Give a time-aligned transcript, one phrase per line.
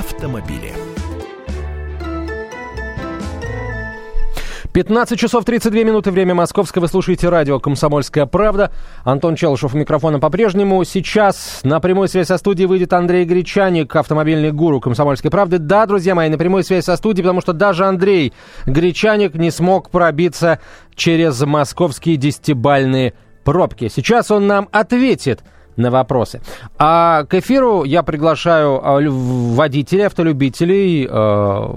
[0.00, 0.72] автомобили.
[4.72, 6.80] 15 часов 32 минуты, время московское.
[6.80, 8.72] Вы слушаете радио «Комсомольская правда».
[9.04, 10.84] Антон Челышев у микрофона по-прежнему.
[10.84, 15.58] Сейчас на прямой связь со студией выйдет Андрей Гречаник, автомобильный гуру «Комсомольской правды».
[15.58, 18.32] Да, друзья мои, на прямой связь со студией, потому что даже Андрей
[18.64, 20.60] Гречаник не смог пробиться
[20.94, 23.12] через московские десятибальные
[23.44, 23.88] пробки.
[23.88, 25.40] Сейчас он нам ответит–
[25.80, 26.40] на вопросы.
[26.78, 31.68] А к эфиру я приглашаю а, водителей, автолюбителей э,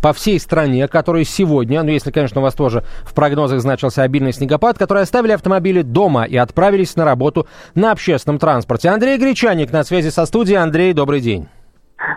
[0.00, 4.32] по всей стране, которые сегодня, ну если, конечно, у вас тоже в прогнозах значился обильный
[4.32, 8.88] снегопад, которые оставили автомобили дома и отправились на работу на общественном транспорте.
[8.88, 10.58] Андрей Гречаник на связи со студией.
[10.58, 11.48] Андрей, добрый день.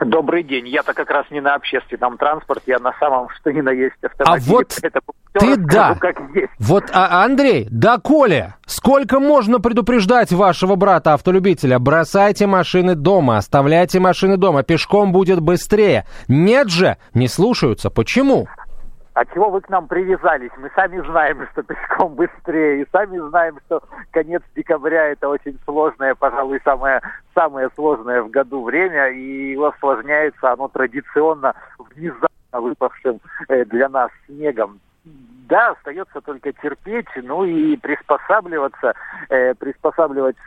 [0.05, 0.67] Добрый день.
[0.67, 4.45] Я-то как раз не на общественном транспорте, я на самом, что ни на есть автомобиле.
[4.47, 4.67] А вот
[5.33, 5.95] ты да.
[5.99, 6.51] Как есть.
[6.59, 11.79] Вот, а, Андрей, да Коля, сколько можно предупреждать вашего брата-автолюбителя?
[11.79, 16.05] Бросайте машины дома, оставляйте машины дома, пешком будет быстрее.
[16.27, 17.89] Нет же, не слушаются.
[17.89, 18.47] Почему?
[19.13, 20.51] А чего вы к нам привязались?
[20.57, 26.15] Мы сами знаем, что пешком быстрее, и сами знаем, что конец декабря это очень сложное,
[26.15, 27.01] пожалуй, самое,
[27.35, 34.79] самое сложное в году время, и осложняется оно традиционно внезапно выпавшим э, для нас снегом
[35.51, 38.93] да, остается только терпеть, ну и приспосабливаться,
[39.27, 40.37] э, приспосабливать,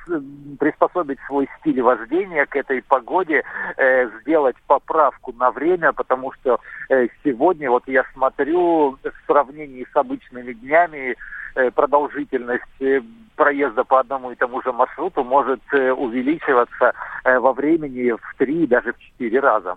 [0.58, 3.42] приспособить свой стиль вождения к этой погоде,
[3.76, 9.94] э, сделать поправку на время, потому что э, сегодня, вот я смотрю, в сравнении с
[9.94, 11.16] обычными днями,
[11.54, 13.02] э, продолжительность э,
[13.36, 16.94] проезда по одному и тому же маршруту может э, увеличиваться
[17.24, 19.76] во времени в три, даже в четыре раза.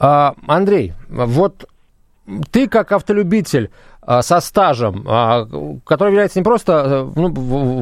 [0.00, 1.64] А, Андрей, вот
[2.50, 3.70] ты как автолюбитель
[4.22, 5.46] со стажем, а,
[5.84, 7.30] который является не просто э, ну,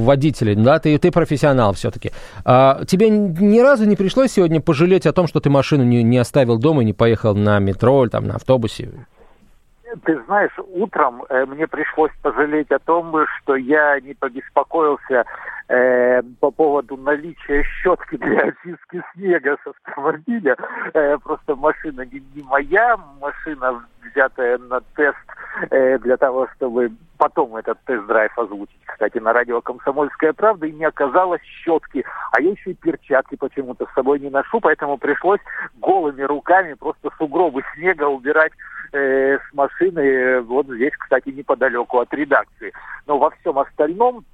[0.05, 2.13] водителем, да, ты, ты профессионал все-таки.
[2.45, 6.19] А, тебе ни разу не пришлось сегодня пожалеть о том, что ты машину не, не
[6.19, 8.91] оставил дома и не поехал на метро или там, на автобусе?
[10.04, 15.25] Ты знаешь, утром э, мне пришлось пожалеть о том, что я не побеспокоился
[15.69, 20.56] э, по поводу наличия щетки для очистки снега с автомобиля.
[20.93, 25.16] Э, просто машина не, не моя, машина взятая на тест
[25.71, 30.84] э, для того, чтобы потом этот тест-драйв озвучить, кстати, на радио «Комсомольская правда», и не
[30.84, 35.41] оказалось щетки, а я еще и перчатки почему-то с собой не ношу, поэтому пришлось
[35.77, 38.53] голыми руками просто сугробы снега убирать
[38.93, 42.72] э, с машины, вот здесь, кстати, неподалеку от редакции.
[43.06, 44.25] Но во всем остальном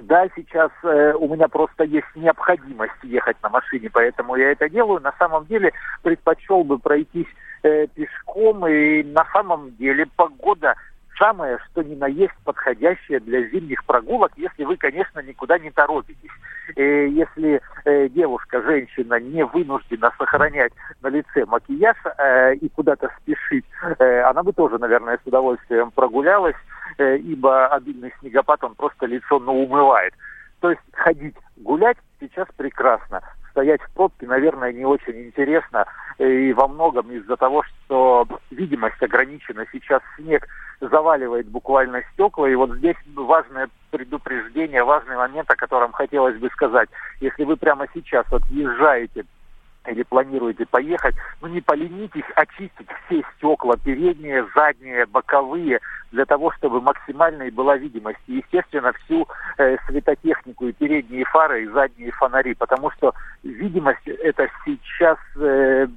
[0.00, 5.00] да, сейчас э, у меня просто есть необходимость ехать на машине, поэтому я это делаю.
[5.00, 7.26] На самом деле предпочел бы пройтись
[7.62, 10.74] э, пешком, и на самом деле погода
[11.22, 16.30] самое, что ни на есть подходящее для зимних прогулок, если вы, конечно, никуда не торопитесь.
[16.74, 23.64] Э, если э, девушка, женщина не вынуждена сохранять на лице макияж э, и куда-то спешить,
[23.98, 26.56] она бы тоже, наверное, с удовольствием прогулялась,
[26.98, 30.14] ибо обильный снегопад, он просто лицо ну, умывает.
[30.60, 33.20] То есть ходить, гулять сейчас прекрасно.
[33.50, 35.84] Стоять в пробке, наверное, не очень интересно.
[36.18, 39.66] И во многом из-за того, что видимость ограничена.
[39.72, 40.46] Сейчас снег
[40.80, 42.48] заваливает буквально стекла.
[42.48, 46.88] И вот здесь важное предупреждение, важный момент, о котором хотелось бы сказать.
[47.20, 49.24] Если вы прямо сейчас вот езжаете
[49.86, 55.80] или планируете поехать, ну не поленитесь очистить все стекла, передние, задние, боковые,
[56.12, 58.20] для того, чтобы максимальной была видимость.
[58.26, 59.26] И, естественно, всю
[59.58, 65.88] э, светотехнику, и передние фары, и задние фонари, потому что видимость это сейчас, э,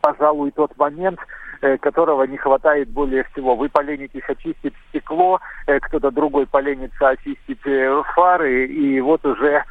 [0.00, 1.18] пожалуй, тот момент,
[1.60, 3.56] э, которого не хватает более всего.
[3.56, 9.64] Вы поленитесь очистить стекло, э, кто-то другой поленится очистить э, фары, и вот уже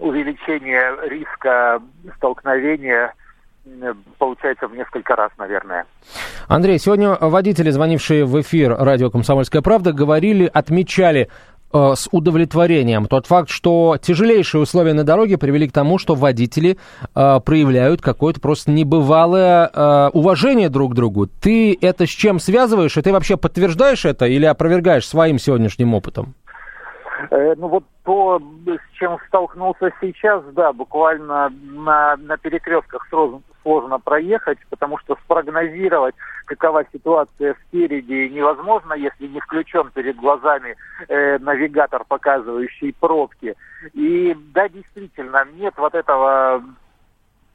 [0.00, 1.80] увеличение риска
[2.16, 3.14] столкновения
[4.18, 5.86] получается в несколько раз, наверное.
[6.48, 11.28] Андрей, сегодня водители, звонившие в эфир радио «Комсомольская правда», говорили, отмечали
[11.72, 16.78] с удовлетворением тот факт, что тяжелейшие условия на дороге привели к тому, что водители
[17.14, 21.26] э, проявляют какое-то просто небывалое э, уважение друг к другу.
[21.26, 26.34] Ты это с чем связываешь, и ты вообще подтверждаешь это или опровергаешь своим сегодняшним опытом?
[27.30, 33.98] Э, ну вот то, с чем столкнулся сейчас, да, буквально на, на перекрестках сложно, сложно
[33.98, 36.14] проехать, потому что спрогнозировать,
[36.46, 40.76] какова ситуация спереди, невозможно, если не включен перед глазами
[41.08, 43.54] э, навигатор, показывающий пробки.
[43.92, 46.62] И да, действительно, нет вот этого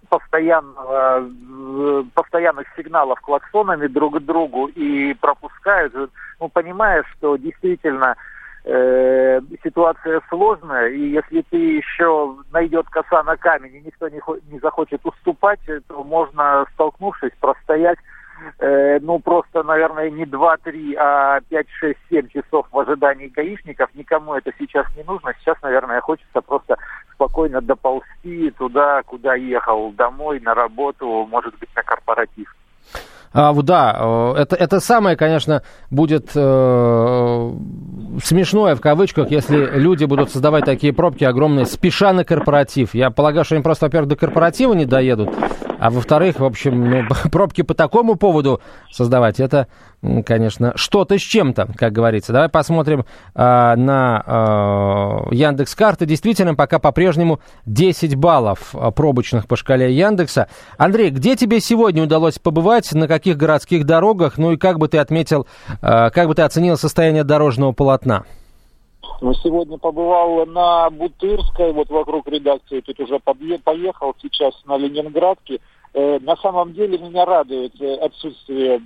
[0.09, 5.93] постоянного, э, постоянных сигналов клаксонами друг к другу и пропускают,
[6.39, 8.15] ну, понимая, что действительно
[8.65, 14.19] э, ситуация сложная, и если ты еще найдет коса на камень, и никто не,
[14.51, 17.99] не захочет уступать, то можно, столкнувшись, простоять
[18.59, 23.89] э, ну, просто, наверное, не 2, 3, а 5, 6, 7 часов в ожидании гаишников.
[23.93, 25.33] Никому это сейчас не нужно.
[25.39, 26.77] Сейчас, наверное, хочется просто
[27.13, 32.53] спокойно доползти туда, куда ехал, домой, на работу, может быть, на корпоратив.
[33.33, 37.51] А, да, э, это, это самое, конечно, будет э,
[38.23, 42.93] смешное в кавычках, если люди будут создавать такие пробки огромные, спеша на корпоратив.
[42.93, 45.29] Я полагаю, что они просто, во-первых, до корпоратива не доедут,
[45.85, 48.59] а во-вторых, в общем, ну, пробки по такому поводу
[48.91, 49.67] создавать, это,
[50.25, 52.33] конечно, что-то с чем-то, как говорится.
[52.33, 53.05] Давай посмотрим э,
[53.35, 56.07] на э, Яндекс карты.
[56.07, 60.47] Действительно, пока по-прежнему 10 баллов а, пробочных по шкале Яндекса.
[60.79, 64.39] Андрей, где тебе сегодня удалось побывать, на каких городских дорогах?
[64.39, 65.45] Ну и как бы ты отметил,
[65.83, 68.23] э, как бы ты оценил состояние дорожного полотна?
[69.21, 75.59] Ну, сегодня побывал на Бутырской, вот вокруг редакции, тут уже подъе- поехал, сейчас на Ленинградке.
[75.95, 78.81] Э, на самом деле меня радует э, отсутствие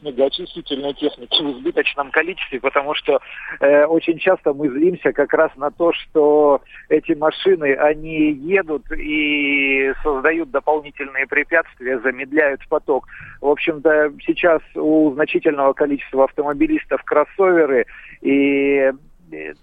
[0.00, 3.20] снегоочистительной техники в избыточном количестве, потому что
[3.60, 9.92] э, очень часто мы злимся как раз на то, что эти машины, они едут и
[10.02, 13.06] создают дополнительные препятствия, замедляют поток.
[13.40, 17.86] В общем-то, сейчас у значительного количества автомобилистов кроссоверы,
[18.20, 18.92] и
[19.30, 19.54] э,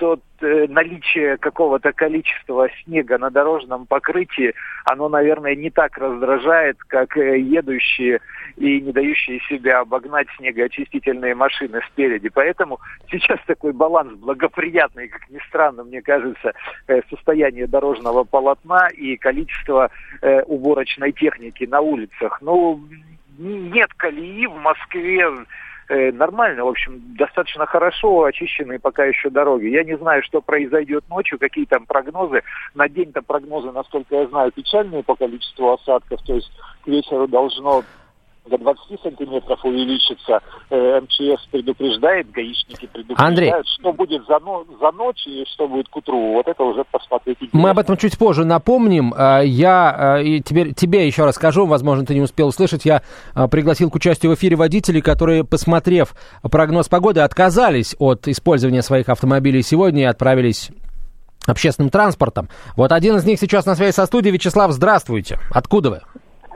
[0.00, 4.54] тот э, наличие какого-то количества снега на дорожном покрытии,
[4.86, 8.20] оно, наверное, не так раздражает, как э, едущие
[8.56, 12.30] и не дающие себя обогнать снегоочистительные машины спереди.
[12.30, 12.80] Поэтому
[13.10, 16.54] сейчас такой баланс благоприятный, как ни странно, мне кажется,
[16.88, 19.90] э, состояние дорожного полотна и количество
[20.22, 22.40] э, уборочной техники на улицах.
[22.40, 22.80] Ну,
[23.38, 25.28] нет колеи в Москве
[25.90, 29.66] Э, нормально, в общем, достаточно хорошо очищенные пока еще дороги.
[29.66, 32.44] Я не знаю, что произойдет ночью, какие там прогнозы.
[32.74, 36.22] На день-то прогнозы, насколько я знаю, печальные по количеству осадков.
[36.22, 36.52] То есть
[36.84, 37.82] к вечеру должно
[38.46, 40.40] до 20 сантиметров увеличится.
[40.70, 43.52] Э, МЧС предупреждает, гаишники предупреждают, Андрей.
[43.78, 46.32] что будет за, но, за ночь и что будет к утру.
[46.32, 47.60] Вот это уже посмотреть интересно.
[47.60, 49.14] Мы об этом чуть позже напомним.
[49.14, 52.84] Э, я э, и теперь тебе еще расскажу, возможно, ты не успел услышать.
[52.84, 53.02] Я
[53.50, 59.62] пригласил к участию в эфире водителей, которые, посмотрев прогноз погоды, отказались от использования своих автомобилей
[59.62, 60.70] сегодня и отправились
[61.46, 62.48] общественным транспортом.
[62.76, 64.32] Вот один из них сейчас на связи со студией.
[64.34, 65.38] Вячеслав, здравствуйте.
[65.50, 66.00] Откуда вы?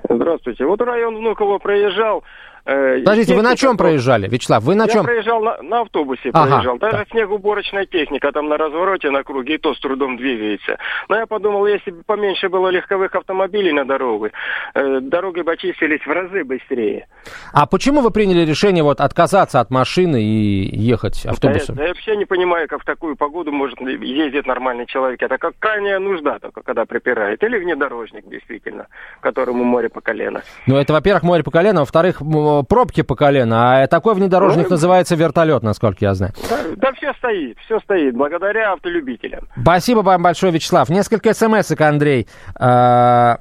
[0.08, 0.66] Здравствуйте.
[0.66, 2.24] Вот район Внуково проезжал,
[2.64, 4.62] Подождите, вы на чем проезжали, Вячеслав?
[4.62, 5.02] Вы на я чем?
[5.02, 6.78] Я проезжал на, на автобусе, ага, проезжал.
[6.78, 7.05] Даже да.
[7.11, 10.78] снегоуборочная техника там на развороте, на круге, и то с трудом двигается.
[11.08, 14.31] Но я подумал, если бы поменьше было легковых автомобилей на дорогу,
[14.75, 17.06] э, дороги бы очистились в разы быстрее.
[17.52, 21.76] А почему вы приняли решение вот отказаться от машины и ехать автобусом?
[21.76, 25.22] Да, я, я вообще не понимаю, как в такую погоду может ездить нормальный человек.
[25.22, 27.43] Это как крайняя нужда только, когда припирает.
[27.43, 28.87] Или внедорожник, действительно,
[29.20, 30.43] которому море по колено.
[30.66, 32.22] Ну, это, во-первых, море по колено, во-вторых,
[32.62, 36.32] пробки по колено, а такой внедорожник ну, называется вертолет, насколько я знаю.
[36.48, 39.48] Да, да все стоит, все стоит, благодаря автолюбителям.
[39.60, 40.88] Спасибо вам большое, Вячеслав.
[40.88, 42.28] Несколько смс Андрей.
[42.56, 43.38] А,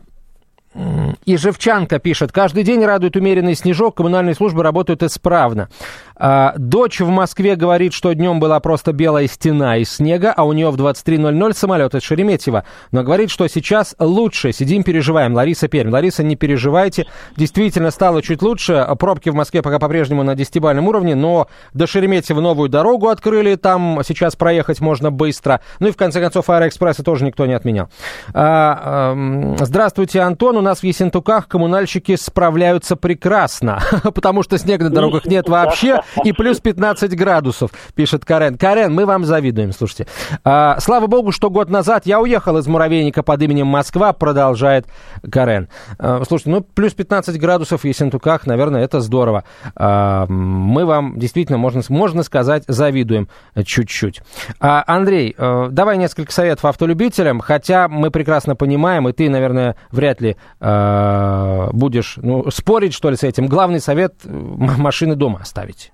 [1.25, 5.69] и Живчанка пишет, каждый день радует умеренный снежок, коммунальные службы работают исправно.
[6.15, 10.54] А, дочь в Москве говорит, что днем была просто белая стена из снега, а у
[10.54, 12.63] нее в 23.00 самолет из Шереметьево.
[12.92, 14.51] Но говорит, что сейчас лучше.
[14.51, 15.34] Сидим, переживаем.
[15.34, 15.91] Лариса Пермь.
[15.91, 17.05] Лариса, не переживайте.
[17.38, 18.88] Действительно стало чуть лучше.
[18.98, 23.55] Пробки в Москве пока по-прежнему на 10-бальном уровне, но до Шереметьево новую дорогу открыли.
[23.55, 25.62] Там сейчас проехать можно быстро.
[25.79, 27.89] Ну и в конце концов Аэроэкспресса тоже никто не отменял.
[28.34, 33.82] А, а, здравствуйте, Антон нас в Ессентуках коммунальщики справляются прекрасно,
[34.15, 38.57] потому что снега на дорогах нет вообще, и плюс 15 градусов, пишет Карен.
[38.57, 40.07] Карен, мы вам завидуем, слушайте.
[40.43, 44.86] А, слава богу, что год назад я уехал из муравейника под именем Москва, продолжает
[45.31, 45.69] Карен.
[45.98, 49.43] А, слушайте, ну плюс 15 градусов в Ессентуках, наверное, это здорово.
[49.75, 53.29] А, мы вам действительно, можно, можно сказать, завидуем
[53.65, 54.22] чуть-чуть.
[54.60, 60.22] А, Андрей, а, давай несколько советов автолюбителям, хотя мы прекрасно понимаем, и ты, наверное, вряд
[60.22, 63.48] ли э, будешь ну, спорить, что ли, с этим.
[63.48, 65.93] Главный совет– машины дома оставить.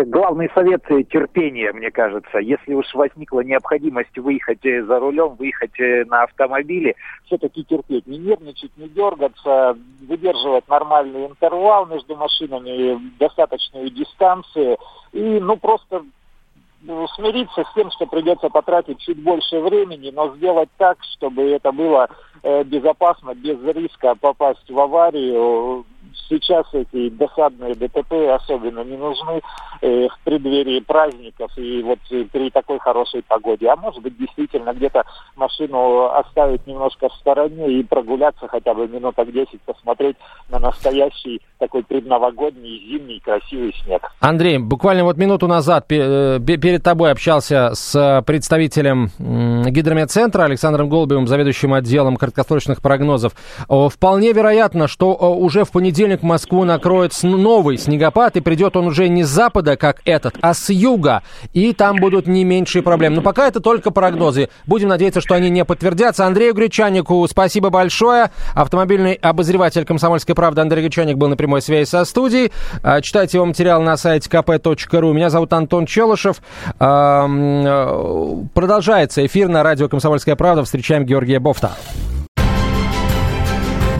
[0.00, 2.38] Э, главный совет– терпение, мне кажется.
[2.38, 6.94] Если уж возникла необходимость выехать э, за рулем, выехать э, на автомобиле,
[7.26, 8.06] все-таки терпеть.
[8.06, 9.76] Не нервничать, не дергаться,
[10.06, 14.78] выдерживать нормальный интервал между машинами, достаточную дистанцию.
[15.12, 16.02] И, ну, просто
[17.14, 22.08] смириться с тем, что придется потратить чуть больше времени, но сделать так, чтобы это было
[22.42, 25.84] э, безопасно, без риска попасть в аварию,
[26.28, 29.40] сейчас эти досадные ДТП особенно не нужны
[29.80, 33.68] э, в преддверии праздников и вот при такой хорошей погоде.
[33.68, 35.04] А может быть, действительно, где-то
[35.36, 40.16] машину оставить немножко в стороне и прогуляться хотя бы минуток 10, посмотреть
[40.48, 44.02] на настоящий такой предновогодний, зимний, красивый снег.
[44.20, 51.74] Андрей, буквально вот минуту назад э, перед тобой общался с представителем гидрометцентра Александром Голубевым, заведующим
[51.74, 53.32] отделом краткосрочных прогнозов.
[53.68, 59.22] Вполне вероятно, что уже в понедельник Москву накроет новый снегопад, и придет он уже не
[59.22, 63.16] с запада, как этот, а с юга, и там будут не меньшие проблемы.
[63.16, 64.48] Но пока это только прогнозы.
[64.66, 66.26] Будем надеяться, что они не подтвердятся.
[66.26, 68.30] Андрею Гречанику спасибо большое.
[68.54, 72.52] Автомобильный обозреватель «Комсомольской правды» Андрей Гречаник был на прямой связи со студией.
[72.82, 75.12] А, читайте его материал на сайте kp.ru.
[75.12, 76.40] Меня зовут Антон Челышев.
[76.78, 77.26] Э,
[78.54, 80.64] продолжается эфир на радио «Комсомольская правда».
[80.64, 81.72] Встречаем Георгия Бофта.